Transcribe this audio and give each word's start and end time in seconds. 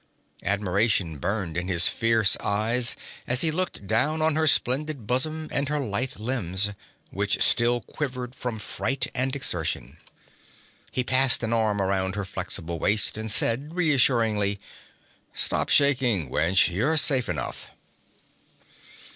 Admiration 0.43 1.19
burned 1.19 1.55
in 1.55 1.67
his 1.67 1.87
fierce 1.87 2.35
eyes 2.37 2.95
as 3.27 3.41
he 3.41 3.51
looked 3.51 3.85
down 3.85 4.19
on 4.19 4.35
her 4.35 4.47
splendid 4.47 5.05
bosom 5.05 5.47
and 5.51 5.69
her 5.69 5.79
lithe 5.79 6.15
limbs, 6.15 6.71
which 7.11 7.39
still 7.43 7.81
quivered 7.81 8.33
from 8.33 8.57
fright 8.57 9.05
and 9.13 9.35
exertion. 9.35 9.97
He 10.91 11.03
passed 11.03 11.43
an 11.43 11.53
arm 11.53 11.79
around 11.79 12.15
her 12.15 12.25
flexible 12.25 12.79
waist 12.79 13.15
and 13.15 13.29
said, 13.29 13.75
reassuringly: 13.75 14.59
'Stop 15.33 15.69
shaking, 15.69 16.31
wench; 16.31 16.67
you're 16.73 16.97
safe 16.97 17.29
enough.' 17.29 17.69